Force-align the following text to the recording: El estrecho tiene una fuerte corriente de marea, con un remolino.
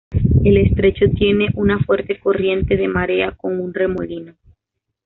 El 0.43 0.57
estrecho 0.57 1.05
tiene 1.15 1.49
una 1.53 1.77
fuerte 1.77 2.19
corriente 2.19 2.75
de 2.75 2.87
marea, 2.87 3.33
con 3.33 3.59
un 3.59 3.71
remolino. 3.71 4.33